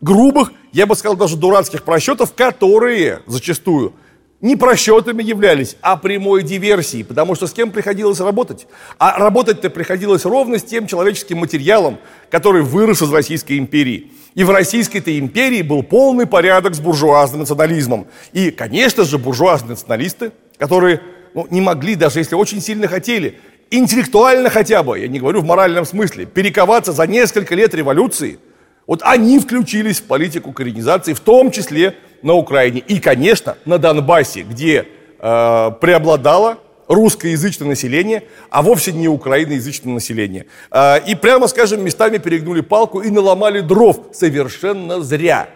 грубых, 0.00 0.52
я 0.72 0.86
бы 0.86 0.96
сказал, 0.96 1.16
даже 1.16 1.36
дурацких 1.36 1.82
просчетов, 1.82 2.32
которые 2.32 3.20
зачастую– 3.26 3.92
не 4.40 4.56
просчетами 4.56 5.22
являлись, 5.22 5.76
а 5.80 5.96
прямой 5.96 6.42
диверсией, 6.42 7.04
потому 7.04 7.34
что 7.34 7.46
с 7.46 7.52
кем 7.52 7.70
приходилось 7.70 8.20
работать? 8.20 8.66
А 8.98 9.18
работать-то 9.18 9.70
приходилось 9.70 10.24
ровно 10.24 10.58
с 10.58 10.62
тем 10.62 10.86
человеческим 10.86 11.38
материалом, 11.38 11.98
который 12.30 12.62
вырос 12.62 13.02
из 13.02 13.12
Российской 13.12 13.58
империи. 13.58 14.12
И 14.34 14.44
в 14.44 14.50
Российской-то 14.50 15.18
империи 15.18 15.62
был 15.62 15.82
полный 15.82 16.26
порядок 16.26 16.74
с 16.74 16.80
буржуазным 16.80 17.40
национализмом. 17.40 18.06
И, 18.32 18.50
конечно 18.50 19.04
же, 19.04 19.16
буржуазные 19.16 19.70
националисты, 19.70 20.32
которые 20.58 21.00
ну, 21.34 21.46
не 21.50 21.62
могли, 21.62 21.94
даже 21.94 22.18
если 22.18 22.34
очень 22.34 22.60
сильно 22.60 22.88
хотели, 22.88 23.38
интеллектуально 23.70 24.50
хотя 24.50 24.82
бы, 24.82 24.98
я 24.98 25.08
не 25.08 25.18
говорю 25.18 25.40
в 25.40 25.44
моральном 25.46 25.86
смысле, 25.86 26.26
перековаться 26.26 26.92
за 26.92 27.06
несколько 27.06 27.54
лет 27.54 27.74
революции, 27.74 28.38
вот 28.86 29.00
они 29.02 29.38
включились 29.40 30.00
в 30.00 30.04
политику 30.04 30.52
коренизации, 30.52 31.12
в 31.12 31.20
том 31.20 31.50
числе 31.50 31.96
на 32.26 32.34
Украине 32.34 32.80
и, 32.80 32.98
конечно, 32.98 33.56
на 33.64 33.78
Донбассе, 33.78 34.42
где 34.42 34.88
э, 35.20 35.70
преобладало 35.80 36.58
русскоязычное 36.88 37.68
население, 37.68 38.24
а 38.50 38.62
вовсе 38.62 38.90
не 38.90 39.06
украиноязычное 39.06 39.94
население. 39.94 40.46
Э, 40.72 40.98
и 41.06 41.14
прямо, 41.14 41.46
скажем, 41.46 41.84
местами 41.84 42.18
перегнули 42.18 42.62
палку 42.62 43.00
и 43.00 43.10
наломали 43.10 43.60
дров 43.60 44.08
совершенно 44.12 45.00
зря. 45.02 45.48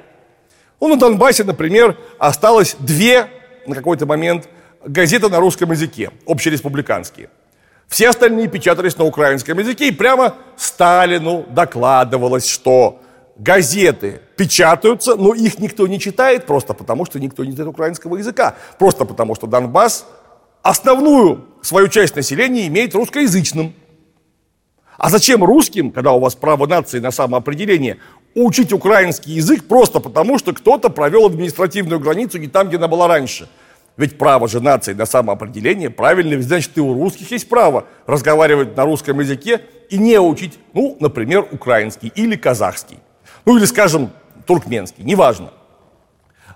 Ну, 0.81 0.87
на 0.87 0.97
Донбассе, 0.97 1.43
например, 1.43 1.97
осталось 2.21 2.77
две 2.79 3.27
на 3.67 3.75
какой-то 3.75 4.07
момент 4.07 4.49
газеты 4.85 5.29
на 5.29 5.41
русском 5.41 5.73
языке, 5.73 6.11
общереспубликанские. 6.25 7.31
Все 7.89 8.11
остальные 8.11 8.47
печатались 8.47 8.97
на 8.97 9.05
украинском 9.05 9.59
языке, 9.59 9.89
и 9.89 9.93
прямо 9.93 10.37
Сталину 10.57 11.45
докладывалось, 11.51 12.49
что 12.49 13.01
газеты 13.41 14.21
печатаются, 14.37 15.17
но 15.17 15.35
их 15.35 15.59
никто 15.59 15.87
не 15.87 15.99
читает, 15.99 16.47
просто 16.47 16.75
потому 16.75 17.07
что 17.07 17.19
никто 17.19 17.45
не 17.45 17.53
знает 17.53 17.71
украинского 17.71 18.17
языка. 18.17 18.55
Просто 18.79 19.05
потому 19.05 19.35
что 19.35 19.47
Донбасс 19.47 20.07
основную 20.63 21.47
свою 21.63 21.89
часть 21.89 22.17
населения 22.17 22.67
имеет 22.67 22.95
русскоязычным. 22.95 23.75
А 24.99 25.09
зачем 25.09 25.43
русским, 25.43 25.91
когда 25.91 26.13
у 26.13 26.21
вас 26.21 26.35
право 26.35 26.67
нации 26.67 26.99
на 26.99 27.11
самоопределение, 27.11 27.99
учить 28.35 28.73
украинский 28.73 29.33
язык 29.33 29.65
просто 29.65 30.01
потому, 30.01 30.39
что 30.39 30.53
кто-то 30.53 30.91
провел 30.91 31.25
административную 31.25 31.99
границу 31.99 32.37
не 32.37 32.49
там, 32.49 32.69
где 32.69 32.77
она 32.77 32.89
была 32.89 33.09
раньше? 33.09 33.49
Ведь 33.97 34.19
право 34.19 34.49
же 34.49 34.61
нации 34.61 34.93
на 34.93 35.07
самоопределение 35.07 35.89
правильно, 35.89 36.41
значит, 36.43 36.77
и 36.77 36.81
у 36.81 36.93
русских 36.93 37.31
есть 37.31 37.49
право 37.49 37.87
разговаривать 38.07 38.77
на 38.77 38.85
русском 38.85 39.19
языке 39.21 39.63
и 39.89 39.97
не 39.97 40.21
учить, 40.21 40.59
ну, 40.75 40.97
например, 41.01 41.49
украинский 41.51 42.13
или 42.15 42.37
казахский 42.37 42.99
ну 43.51 43.59
или, 43.59 43.65
скажем, 43.65 44.13
туркменский, 44.47 45.03
неважно. 45.03 45.51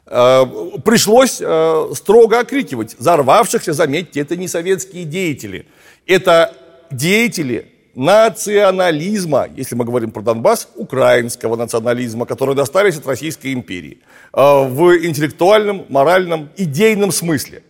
Э, 0.06 0.44
пришлось 0.84 1.40
э, 1.40 1.86
строго 1.92 2.38
окрикивать. 2.38 2.94
Взорвавшихся, 2.96 3.72
заметьте, 3.72 4.20
это 4.20 4.36
не 4.36 4.46
советские 4.46 5.02
деятели. 5.02 5.66
Это 6.06 6.54
деятели 6.92 7.72
национализма, 7.96 9.48
если 9.56 9.74
мы 9.74 9.84
говорим 9.84 10.12
про 10.12 10.22
Донбасс, 10.22 10.68
украинского 10.76 11.56
национализма, 11.56 12.26
которые 12.26 12.54
достались 12.54 12.96
от 12.96 13.06
Российской 13.08 13.52
империи, 13.52 13.98
э, 14.32 14.40
в 14.40 14.96
интеллектуальном, 15.04 15.86
моральном, 15.88 16.50
идейном 16.56 17.10
смысле, 17.10 17.64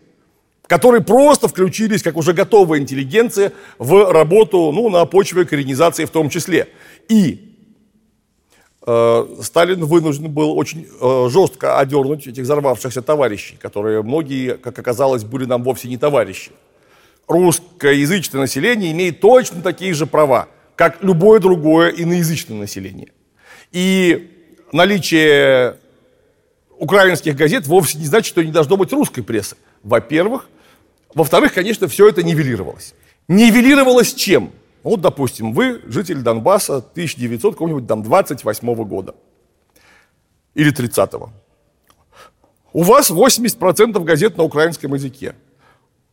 которые 0.67 1.03
просто 1.03 1.49
включились, 1.49 2.03
как 2.03 2.19
уже 2.19 2.35
готовая 2.35 2.79
интеллигенция, 2.79 3.55
в 3.79 4.13
работу 4.13 4.71
ну, 4.71 4.91
на 4.91 5.07
почве 5.07 5.47
коренизации 5.47 6.05
в 6.05 6.11
том 6.11 6.29
числе. 6.29 6.69
И 7.09 7.54
Сталин 8.87 9.85
вынужден 9.85 10.31
был 10.31 10.59
очень 10.59 10.87
э, 11.01 11.29
жестко 11.31 11.79
одернуть 11.79 12.27
этих 12.27 12.43
взорвавшихся 12.43 13.01
товарищей, 13.01 13.57
которые 13.59 14.03
многие, 14.03 14.59
как 14.59 14.79
оказалось, 14.79 15.25
были 15.25 15.47
нам 15.47 15.63
вовсе 15.63 15.89
не 15.89 15.97
товарищи 15.97 16.53
русскоязычное 17.27 18.43
население 18.43 18.93
имеет 18.93 19.21
точно 19.21 19.63
такие 19.63 19.95
же 19.95 20.07
права, 20.07 20.49
как 20.77 21.03
любое 21.03 21.41
другое 21.41 21.91
иноязычное 21.91 22.59
население. 22.59 23.09
И 23.73 24.31
наличие 24.73 25.77
украинских 26.79 27.37
газет 27.37 27.67
вовсе 27.67 27.99
не 27.99 28.07
значит, 28.07 28.27
что 28.27 28.43
не 28.43 28.53
должно 28.53 28.77
быть 28.77 28.93
русской 28.93 29.23
прессы. 29.23 29.57
Во-первых. 29.83 30.49
Во-вторых, 31.15 31.55
конечно, 31.55 31.87
все 31.87 32.09
это 32.09 32.25
нивелировалось. 32.25 32.95
Нивелировалось 33.29 34.15
чем? 34.15 34.51
Вот, 34.85 35.01
допустим, 35.01 35.55
вы 35.55 35.81
житель 35.87 36.21
Донбасса 36.21 36.77
1900, 36.77 37.55
какого-нибудь 37.55 37.87
там 37.89 38.03
28 38.03 38.75
года. 38.85 39.15
Или 40.55 40.73
30-го. 40.73 41.31
У 42.75 42.83
вас 42.83 43.11
80% 43.11 43.99
газет 44.05 44.37
на 44.37 44.45
украинском 44.45 44.93
языке. 44.95 45.35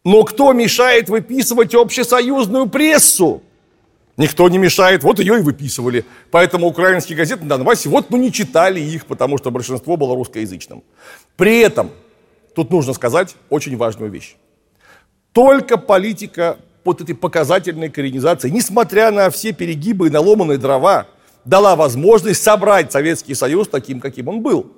Но 0.05 0.23
кто 0.23 0.53
мешает 0.53 1.09
выписывать 1.09 1.75
общесоюзную 1.75 2.69
прессу? 2.69 3.43
Никто 4.15 4.47
не 4.47 4.57
мешает, 4.57 5.03
вот 5.03 5.19
ее 5.19 5.39
и 5.39 5.41
выписывали. 5.41 6.05
Поэтому 6.31 6.67
украинские 6.67 7.17
газеты 7.17 7.43
на 7.43 7.49
Донбассе, 7.49 7.89
вот 7.89 8.09
мы 8.09 8.19
не 8.19 8.31
читали 8.31 8.79
их, 8.79 9.05
потому 9.05 9.37
что 9.37 9.51
большинство 9.51 9.97
было 9.97 10.15
русскоязычным. 10.15 10.83
При 11.35 11.59
этом, 11.59 11.91
тут 12.55 12.71
нужно 12.71 12.93
сказать 12.93 13.35
очень 13.49 13.75
важную 13.75 14.09
вещь. 14.11 14.35
Только 15.33 15.77
политика 15.77 16.57
вот 16.83 17.01
этой 17.01 17.15
показательной 17.15 17.89
коренизации, 17.89 18.49
несмотря 18.49 19.11
на 19.11 19.29
все 19.29 19.51
перегибы 19.53 20.07
и 20.07 20.09
наломанные 20.09 20.57
дрова, 20.57 21.07
дала 21.45 21.75
возможность 21.75 22.43
собрать 22.43 22.91
Советский 22.91 23.35
Союз 23.35 23.67
таким, 23.67 23.99
каким 23.99 24.27
он 24.27 24.41
был. 24.41 24.71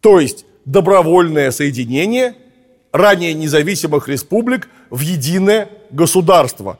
То 0.00 0.20
есть 0.20 0.44
добровольное 0.64 1.50
соединение– 1.50 2.34
ранее 2.92 3.34
независимых 3.34 4.08
республик 4.08 4.68
в 4.90 5.00
единое 5.00 5.68
государство, 5.90 6.78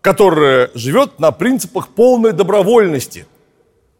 которое 0.00 0.70
живет 0.74 1.18
на 1.18 1.32
принципах 1.32 1.88
полной 1.88 2.32
добровольности. 2.32 3.26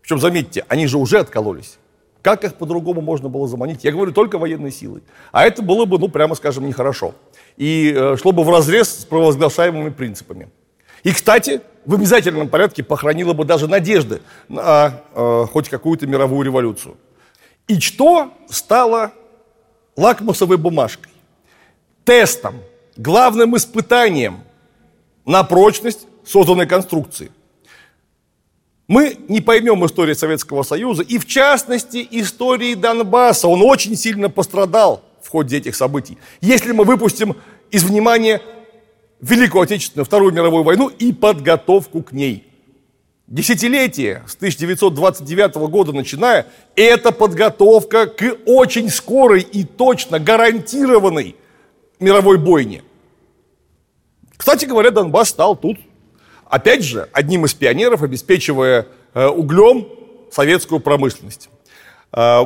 Причем, 0.03 0.19
заметьте, 0.21 0.65
они 0.69 0.87
же 0.87 0.99
уже 0.99 1.19
откололись. 1.19 1.79
Как 2.29 2.45
их 2.45 2.57
по-другому 2.57 3.01
можно 3.01 3.31
было 3.31 3.49
заманить? 3.49 3.85
Я 3.85 3.91
говорю 3.91 4.13
только 4.13 4.37
военной 4.37 4.71
силой. 4.71 5.03
А 5.33 5.47
это 5.47 5.63
было 5.63 5.87
бы, 5.87 5.99
ну, 5.99 6.09
прямо 6.09 6.35
скажем, 6.35 6.67
нехорошо. 6.67 7.15
И 7.57 7.91
э, 7.97 8.19
шло 8.21 8.33
бы 8.33 8.45
в 8.45 8.51
разрез 8.51 9.01
с 9.01 9.05
провозглашаемыми 9.07 9.89
принципами. 9.89 10.51
И, 11.05 11.15
кстати, 11.15 11.63
в 11.87 11.95
обязательном 11.95 12.51
порядке 12.51 12.83
похоронило 12.83 13.33
бы 13.33 13.47
даже 13.47 13.67
надежды 13.67 14.21
на 14.47 15.01
э, 15.15 15.47
хоть 15.51 15.71
какую-то 15.71 16.07
мировую 16.07 16.45
революцию. 16.45 16.99
И 17.67 17.81
что 17.81 18.31
стало 18.51 19.13
лакмусовой 19.97 20.59
бумажкой? 20.59 21.11
тестом, 22.05 22.57
главным 22.99 23.57
испытанием 23.57 24.41
на 25.25 25.45
прочность 25.45 26.07
созданной 26.27 26.67
конструкции. 26.67 27.31
Мы 28.89 29.19
не 29.29 29.43
поймем 29.43 29.85
истории 29.85 30.15
Советского 30.15 30.63
Союза 30.63 31.03
и, 31.03 31.19
в 31.19 31.27
частности, 31.27 32.07
истории 32.11 32.75
Донбасса. 32.75 33.47
Он 33.47 33.61
очень 33.61 33.95
сильно 33.97 34.31
пострадал 34.31 35.03
в 35.23 35.29
ходе 35.29 35.59
этих 35.59 35.77
событий. 35.77 36.17
Если 36.41 36.73
мы 36.73 36.85
выпустим 36.85 37.37
из 37.71 37.85
внимания 37.85 38.41
Великую 39.21 39.63
Отечественную, 39.63 40.07
Вторую 40.07 40.33
мировую 40.33 40.65
войну 40.65 40.89
и 40.89 41.13
подготовку 41.13 42.03
к 42.03 42.13
ней. 42.13 42.47
Десятилетие 43.27 44.25
с 44.27 44.35
1929 44.37 45.57
года 45.69 45.93
начиная, 45.93 46.47
это 46.75 47.13
подготовка 47.13 48.07
к 48.07 48.39
очень 48.47 48.89
скорой 48.89 49.43
и 49.43 49.65
точно 49.65 50.19
гарантированной 50.19 51.37
мировой 52.01 52.39
бойне. 52.39 52.83
Кстати 54.35 54.65
говоря, 54.65 54.91
Донбасс 54.91 55.29
стал 55.29 55.57
тут, 55.57 55.77
опять 56.49 56.85
же, 56.85 57.09
одним 57.13 57.45
из 57.45 57.55
пионеров, 57.55 58.03
обеспечивая 58.03 58.87
э, 59.15 59.27
углем 59.27 59.87
советскую 60.31 60.81
промышленность. 60.81 61.49
Э, 62.13 62.43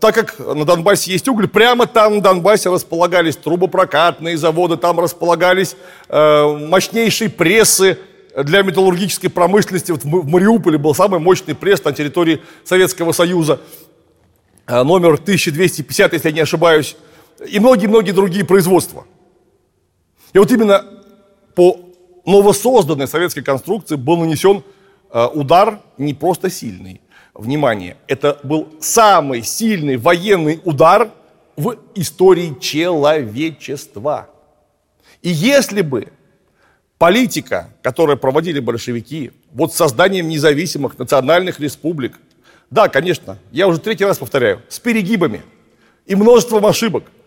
так 0.00 0.14
как 0.14 0.38
на 0.38 0.64
Донбассе 0.64 1.12
есть 1.12 1.26
уголь, 1.28 1.48
прямо 1.48 1.86
там 1.86 2.16
на 2.16 2.20
Донбассе 2.20 2.70
располагались 2.70 3.36
трубопрокатные 3.36 4.36
заводы, 4.36 4.76
там 4.76 5.00
располагались 5.00 5.76
э, 6.08 6.58
мощнейшие 6.68 7.30
прессы 7.30 7.98
для 8.36 8.62
металлургической 8.62 9.30
промышленности. 9.30 9.92
Вот 9.92 10.04
в 10.04 10.28
Мариуполе 10.28 10.78
был 10.78 10.94
самый 10.94 11.20
мощный 11.20 11.54
пресс 11.54 11.82
на 11.84 11.92
территории 11.92 12.40
Советского 12.64 13.12
Союза. 13.12 13.60
Номер 14.68 15.14
1250, 15.14 16.12
если 16.12 16.28
я 16.28 16.34
не 16.34 16.40
ошибаюсь 16.40 16.94
и 17.46 17.60
многие-многие 17.60 18.12
другие 18.12 18.44
производства. 18.44 19.06
И 20.32 20.38
вот 20.38 20.50
именно 20.50 20.84
по 21.54 21.87
новосозданной 22.28 23.08
советской 23.08 23.42
конструкции 23.42 23.96
был 23.96 24.18
нанесен 24.18 24.62
э, 25.10 25.26
удар 25.32 25.80
не 25.96 26.14
просто 26.14 26.50
сильный. 26.50 27.00
Внимание, 27.34 27.96
это 28.08 28.38
был 28.42 28.68
самый 28.80 29.42
сильный 29.42 29.96
военный 29.96 30.60
удар 30.64 31.10
в 31.56 31.76
истории 31.94 32.56
человечества. 32.60 34.28
И 35.22 35.30
если 35.30 35.82
бы 35.82 36.08
политика, 36.98 37.70
которую 37.82 38.18
проводили 38.18 38.60
большевики, 38.60 39.32
вот 39.52 39.72
созданием 39.72 40.28
независимых 40.28 40.98
национальных 40.98 41.60
республик, 41.60 42.18
да, 42.70 42.88
конечно, 42.88 43.38
я 43.52 43.68
уже 43.68 43.78
третий 43.78 44.04
раз 44.04 44.18
повторяю, 44.18 44.62
с 44.68 44.78
перегибами 44.78 45.42
и 46.06 46.14
множеством 46.14 46.66
ошибок– 46.66 47.04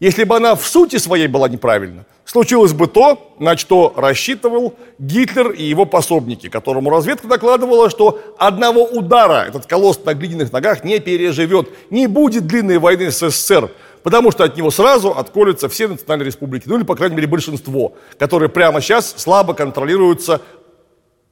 если 0.00 0.24
бы 0.24 0.36
она 0.36 0.54
в 0.54 0.66
сути 0.66 0.96
своей 0.96 1.28
была 1.28 1.48
неправильна, 1.48 2.06
случилось 2.24 2.72
бы 2.72 2.86
то, 2.86 3.34
на 3.38 3.56
что 3.58 3.92
рассчитывал 3.94 4.74
Гитлер 4.98 5.50
и 5.50 5.62
его 5.62 5.84
пособники, 5.84 6.48
которому 6.48 6.88
разведка 6.88 7.28
докладывала, 7.28 7.90
что 7.90 8.18
одного 8.38 8.84
удара 8.84 9.44
этот 9.46 9.66
колосс 9.66 10.02
на 10.04 10.14
глиняных 10.14 10.52
ногах 10.52 10.84
не 10.84 10.98
переживет, 11.00 11.68
не 11.90 12.06
будет 12.06 12.46
длинной 12.46 12.78
войны 12.78 13.12
с 13.12 13.18
СССР, 13.30 13.70
потому 14.02 14.30
что 14.32 14.44
от 14.44 14.56
него 14.56 14.70
сразу 14.70 15.10
отколются 15.10 15.68
все 15.68 15.86
национальные 15.86 16.28
республики, 16.28 16.64
ну 16.66 16.78
или, 16.78 16.84
по 16.84 16.96
крайней 16.96 17.16
мере, 17.16 17.28
большинство, 17.28 17.92
которые 18.18 18.48
прямо 18.48 18.80
сейчас 18.80 19.14
слабо 19.18 19.52
контролируются 19.52 20.40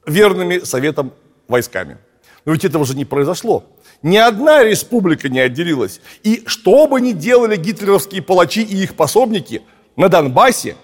верными 0.05 0.59
советом 0.59 1.11
войсками. 1.47 1.97
Но 2.45 2.53
ведь 2.53 2.65
этого 2.65 2.85
же 2.85 2.95
не 2.95 3.05
произошло. 3.05 3.63
Ни 4.01 4.17
одна 4.17 4.63
республика 4.63 5.27
не 5.27 5.39
отделилась. 5.39 5.99
И 6.23 6.43
что 6.45 6.87
бы 6.87 7.01
ни 7.01 7.11
делали 7.11 7.57
гитлеровские 7.57 8.21
палачи 8.21 8.61
и 8.61 8.83
их 8.83 8.95
пособники 8.95 9.61
на 9.95 10.07
Донбассе, 10.07 10.75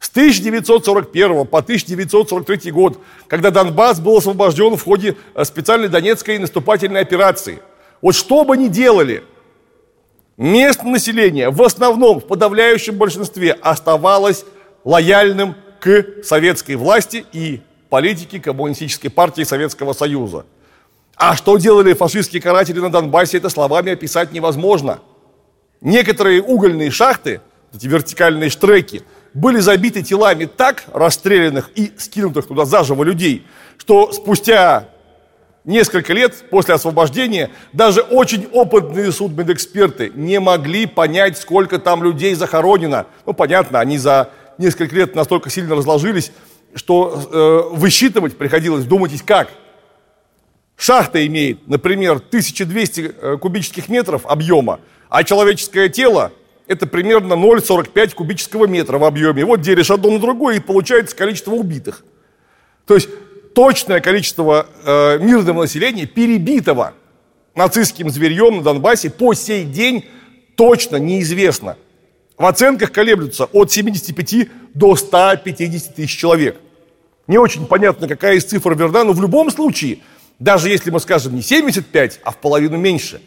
с 0.00 0.10
1941 0.10 1.46
по 1.46 1.58
1943 1.60 2.70
год, 2.72 2.98
когда 3.26 3.50
Донбасс 3.50 4.00
был 4.00 4.18
освобожден 4.18 4.76
в 4.76 4.84
ходе 4.84 5.16
э, 5.34 5.44
специальной 5.44 5.88
Донецкой 5.88 6.38
наступательной 6.38 7.00
операции, 7.00 7.60
вот 8.02 8.14
что 8.14 8.44
бы 8.44 8.56
ни 8.56 8.68
делали, 8.68 9.24
местное 10.36 10.92
население 10.92 11.48
в 11.48 11.62
основном, 11.62 12.20
в 12.20 12.26
подавляющем 12.26 12.98
большинстве 12.98 13.52
оставалось 13.52 14.44
лояльным 14.84 15.54
к 15.80 16.22
советской 16.22 16.76
власти 16.76 17.24
и 17.32 17.62
политике 17.88 18.40
Коммунистической 18.40 19.10
партии 19.10 19.44
Советского 19.44 19.94
Союза. 19.94 20.44
А 21.16 21.36
что 21.36 21.56
делали 21.58 21.92
фашистские 21.92 22.42
каратели 22.42 22.80
на 22.80 22.90
Донбассе, 22.90 23.38
это 23.38 23.48
словами 23.48 23.92
описать 23.92 24.32
невозможно. 24.32 24.98
Некоторые 25.80 26.42
угольные 26.42 26.90
шахты, 26.90 27.40
эти 27.72 27.86
вертикальные 27.86 28.50
штреки, 28.50 29.02
были 29.32 29.58
забиты 29.60 30.02
телами 30.02 30.46
так 30.46 30.84
расстрелянных 30.92 31.70
и 31.74 31.92
скинутых 31.96 32.46
туда 32.46 32.64
заживо 32.64 33.04
людей, 33.04 33.46
что 33.78 34.12
спустя 34.12 34.88
несколько 35.64 36.12
лет 36.12 36.50
после 36.50 36.74
освобождения 36.74 37.50
даже 37.72 38.00
очень 38.00 38.48
опытные 38.52 39.12
судмедэксперты 39.12 40.12
не 40.14 40.40
могли 40.40 40.86
понять, 40.86 41.38
сколько 41.38 41.78
там 41.78 42.02
людей 42.02 42.34
захоронено. 42.34 43.06
Ну, 43.24 43.34
понятно, 43.34 43.80
они 43.80 43.98
за 43.98 44.30
несколько 44.58 44.94
лет 44.94 45.14
настолько 45.14 45.50
сильно 45.50 45.74
разложились, 45.74 46.32
что 46.74 47.28
э, 47.32 47.76
высчитывать 47.76 48.36
приходилось, 48.36 48.84
думайтесь 48.84 49.22
как– 49.22 49.48
Шахта 50.76 51.24
имеет, 51.26 51.66
например, 51.68 52.16
1200 52.16 53.00
э, 53.00 53.36
кубических 53.38 53.88
метров 53.88 54.26
объема, 54.26 54.80
а 55.08 55.22
человеческое 55.24 55.88
тело 55.88 56.32
это 56.66 56.86
примерно 56.86 57.34
0,45 57.34 58.14
кубического 58.14 58.66
метра 58.66 58.98
в 58.98 59.04
объеме. 59.04 59.44
Вот 59.44 59.60
делишь 59.60 59.90
одно 59.90 60.10
на 60.10 60.18
другое, 60.18 60.56
и 60.56 60.60
получается 60.60 61.14
количество 61.14 61.52
убитых. 61.52 62.04
То 62.86 62.94
есть 62.94 63.08
точное 63.54 64.00
количество 64.00 64.66
э, 64.84 65.18
мирного 65.18 65.62
населения, 65.62 66.06
перебитого 66.06 66.94
нацистским 67.54 68.10
зверьем 68.10 68.56
на 68.56 68.62
Донбассе, 68.62 69.10
по 69.10 69.34
сей 69.34 69.64
день 69.64 70.04
точно 70.56 70.96
неизвестно. 70.96 71.76
В 72.36 72.44
оценках 72.46 72.90
колеблются 72.90 73.44
от 73.44 73.70
75 73.70 74.48
до 74.74 74.96
150 74.96 75.94
тысяч 75.94 76.18
человек. 76.18 76.56
Не 77.26 77.38
очень 77.38 77.66
понятно, 77.66 78.08
какая 78.08 78.36
из 78.36 78.44
цифр 78.44 78.74
верна, 78.74 79.04
но 79.04 79.12
в 79.12 79.20
любом 79.20 79.50
случае, 79.50 79.98
даже 80.38 80.68
если 80.68 80.90
мы 80.90 81.00
скажем 81.00 81.34
не 81.34 81.42
75, 81.42 82.20
а 82.22 82.30
в 82.30 82.36
половину 82.38 82.76
меньше, 82.76 83.20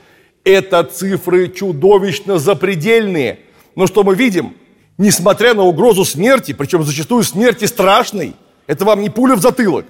это 0.43 0.84
цифры 0.84 1.50
чудовищно 1.50 2.38
запредельные. 2.38 3.39
Но 3.76 3.88
что 3.88 4.04
мы 4.04 4.15
видим? 4.15 4.56
Несмотря 4.98 5.54
на 5.54 5.63
угрозу 5.63 6.06
смерти, 6.06 6.54
причем 6.54 6.84
зачастую 6.84 7.24
смерти 7.24 7.65
страшной, 7.65 8.36
это 8.65 8.84
вам 8.86 9.02
не 9.02 9.10
пуля 9.10 9.36
в 9.36 9.41
затылок. 9.41 9.86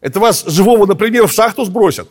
Это 0.00 0.18
вас 0.18 0.44
живого, 0.46 0.86
например, 0.86 1.28
в 1.28 1.32
шахту 1.32 1.64
сбросят. 1.64 2.08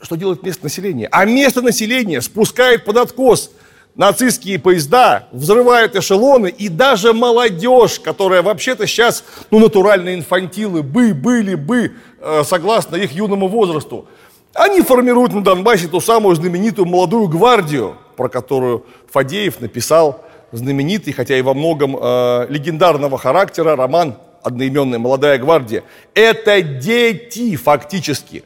Что 0.00 0.16
делает 0.16 0.42
местное 0.42 0.64
население? 0.64 1.08
А 1.10 1.24
местное 1.24 1.64
население 1.64 2.20
спускает 2.20 2.84
под 2.84 2.98
откос 2.98 3.50
нацистские 3.98 4.60
поезда, 4.60 5.26
взрывают 5.32 5.96
эшелоны, 5.96 6.48
и 6.48 6.68
даже 6.68 7.12
молодежь, 7.12 7.98
которая 7.98 8.42
вообще-то 8.42 8.86
сейчас, 8.86 9.24
ну, 9.50 9.58
натуральные 9.58 10.14
инфантилы, 10.14 10.82
бы, 10.84 11.12
были 11.12 11.56
бы, 11.56 11.92
э, 12.20 12.42
согласно 12.44 12.94
их 12.94 13.12
юному 13.12 13.48
возрасту, 13.48 14.06
они 14.54 14.82
формируют 14.82 15.34
на 15.34 15.42
Донбассе 15.42 15.88
ту 15.88 16.00
самую 16.00 16.36
знаменитую 16.36 16.86
молодую 16.86 17.28
гвардию, 17.28 17.96
про 18.16 18.28
которую 18.28 18.86
Фадеев 19.10 19.60
написал 19.60 20.24
знаменитый, 20.52 21.12
хотя 21.12 21.36
и 21.36 21.42
во 21.42 21.52
многом 21.52 21.96
э, 22.00 22.46
легендарного 22.48 23.18
характера, 23.18 23.74
роман 23.74 24.16
одноименный 24.44 24.98
«Молодая 24.98 25.38
гвардия». 25.38 25.82
Это 26.14 26.62
дети 26.62 27.56
фактически, 27.56 28.44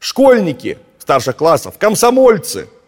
школьники 0.00 0.78
старших 0.98 1.36
классов, 1.36 1.76
комсомольцы– 1.78 2.66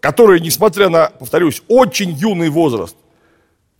которые, 0.00 0.40
несмотря 0.40 0.88
на, 0.88 1.10
повторюсь, 1.10 1.62
очень 1.68 2.10
юный 2.10 2.48
возраст, 2.48 2.96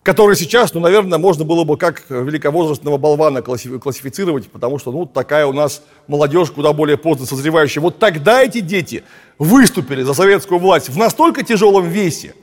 который 0.03 0.37
сейчас, 0.37 0.73
ну, 0.73 0.81
наверное, 0.81 1.19
можно 1.19 1.45
было 1.45 1.65
бы 1.65 1.77
как 1.77 2.05
великовозрастного 2.09 2.97
болвана 2.97 3.43
классифицировать, 3.43 4.51
потому 4.51 4.79
что, 4.79 4.93
ну, 4.93 5.07
такая 5.07 5.47
у 5.47 5.53
нас 5.53 5.83
молодежь 6.07 6.51
куда 6.51 6.73
более 6.73 6.97
поздно 6.97 7.27
созревающая. 7.27 7.83
Вот 7.83 7.99
тогда 7.99 8.43
эти 8.43 8.61
дети 8.61 9.05
выступили 9.39 10.03
за 10.03 10.15
советскую 10.15 10.59
власть 10.59 10.89
в 10.89 10.97
настолько 10.97 11.43
тяжелом 11.43 11.89
весе, 11.89 12.35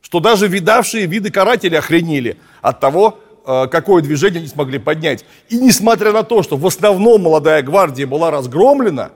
что 0.00 0.20
даже 0.20 0.48
видавшие 0.48 1.06
виды 1.06 1.30
каратели 1.30 1.76
охренели 1.76 2.38
от 2.62 2.80
того, 2.80 3.20
э, 3.46 3.66
какое 3.68 4.02
движение 4.02 4.40
они 4.40 4.48
смогли 4.48 4.78
поднять. 4.78 5.24
И 5.48 5.58
несмотря 5.58 6.12
на 6.12 6.24
то, 6.24 6.42
что 6.42 6.56
в 6.56 6.66
основном 6.66 7.22
молодая 7.22 7.62
гвардия 7.62 8.06
была 8.06 8.30
разгромлена, 8.32 9.12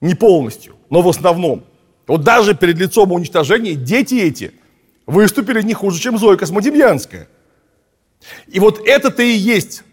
не 0.00 0.14
полностью, 0.14 0.76
но 0.90 1.02
в 1.02 1.08
основном, 1.08 1.64
вот 2.08 2.22
даже 2.24 2.54
перед 2.54 2.78
лицом 2.78 3.12
уничтожения 3.12 3.74
дети 3.74 4.14
эти 4.14 4.52
выступили 5.06 5.62
не 5.62 5.74
хуже, 5.74 6.00
чем 6.00 6.18
Зоя 6.18 6.36
Космодемьянская. 6.36 7.28
И 8.48 8.58
вот 8.58 8.80
это-то 8.84 9.22
и 9.22 9.30
есть 9.30 9.84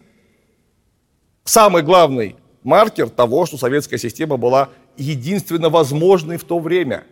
самый 1.44 1.82
главный 1.82 2.36
маркер 2.64 3.10
того, 3.10 3.44
что 3.46 3.58
советская 3.58 3.98
система 3.98 4.38
была 4.38 4.70
единственно 4.96 5.68
возможной 5.68 6.38
в 6.38 6.44
то 6.44 6.58
время. 6.58 7.04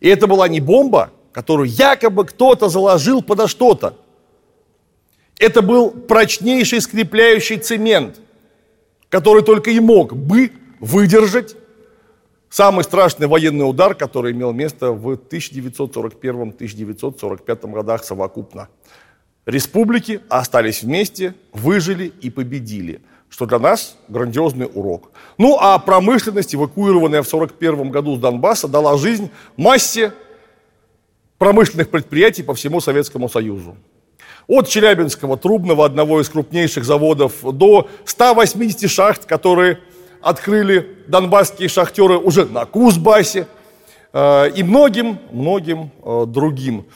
И 0.00 0.08
это 0.08 0.26
была 0.26 0.48
не 0.48 0.60
бомба, 0.60 1.12
которую 1.30 1.68
якобы 1.68 2.24
кто-то 2.24 2.70
заложил 2.70 3.22
подо 3.22 3.46
что-то. 3.46 3.96
Это 5.38 5.60
был 5.60 5.90
прочнейший 5.90 6.80
скрепляющий 6.80 7.58
цемент, 7.58 8.18
который 9.10 9.42
только 9.42 9.70
и 9.70 9.78
мог 9.78 10.16
бы 10.16 10.52
выдержать 10.80 11.54
Самый 12.50 12.82
страшный 12.82 13.28
военный 13.28 13.62
удар, 13.62 13.94
который 13.94 14.32
имел 14.32 14.52
место 14.52 14.90
в 14.90 15.12
1941-1945 15.12 17.70
годах 17.70 18.02
совокупно. 18.02 18.68
Республики 19.46 20.20
остались 20.28 20.82
вместе, 20.82 21.36
выжили 21.52 22.12
и 22.20 22.28
победили, 22.28 23.02
что 23.28 23.46
для 23.46 23.60
нас 23.60 23.96
грандиозный 24.08 24.68
урок. 24.74 25.12
Ну 25.38 25.58
а 25.60 25.78
промышленность, 25.78 26.52
эвакуированная 26.52 27.22
в 27.22 27.32
1941 27.32 27.92
году 27.92 28.16
с 28.16 28.18
Донбасса, 28.18 28.66
дала 28.66 28.98
жизнь 28.98 29.30
массе 29.56 30.12
промышленных 31.38 31.88
предприятий 31.88 32.42
по 32.42 32.54
всему 32.54 32.80
Советскому 32.80 33.28
Союзу. 33.28 33.76
От 34.48 34.66
Челябинского, 34.66 35.36
Трубного, 35.36 35.84
одного 35.84 36.20
из 36.20 36.28
крупнейших 36.28 36.84
заводов, 36.84 37.44
до 37.44 37.88
180 38.04 38.90
шахт, 38.90 39.24
которые 39.24 39.78
открыли 40.22 40.98
донбасские 41.08 41.68
шахтеры 41.68 42.18
уже 42.18 42.44
на 42.44 42.66
Кузбассе 42.66 43.46
э, 44.12 44.50
и 44.50 44.62
многим-многим 44.62 45.90
э, 46.02 46.24
другим. 46.26 46.86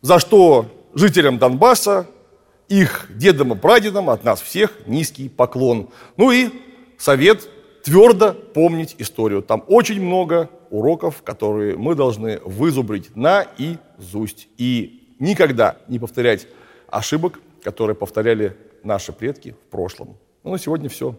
За 0.00 0.18
что 0.18 0.66
жителям 0.94 1.38
Донбасса, 1.38 2.06
их 2.68 3.06
дедам 3.10 3.52
и 3.52 3.56
прадедам 3.56 4.10
от 4.10 4.24
нас 4.24 4.40
всех 4.40 4.86
низкий 4.86 5.28
поклон. 5.28 5.88
Ну 6.16 6.30
и 6.30 6.50
совет 6.98 7.48
твердо 7.84 8.32
помнить 8.32 8.94
историю. 8.98 9.42
Там 9.42 9.64
очень 9.68 10.02
много 10.02 10.48
уроков, 10.70 11.22
которые 11.22 11.76
мы 11.76 11.94
должны 11.94 12.40
вызубрить 12.44 13.14
наизусть. 13.14 14.48
И 14.56 15.14
никогда 15.18 15.76
не 15.88 15.98
повторять 15.98 16.46
ошибок, 16.88 17.40
которые 17.62 17.94
повторяли 17.94 18.56
наши 18.82 19.12
предки 19.12 19.50
в 19.66 19.70
прошлом. 19.70 20.16
Ну, 20.42 20.52
на 20.52 20.58
сегодня 20.58 20.88
все. 20.88 21.14